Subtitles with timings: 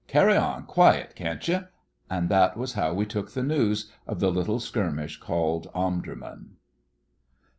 [0.07, 1.65] Carry on quiet, can't you?'
[2.09, 6.55] And that was how we took the news of the little skirmish called Omdurman.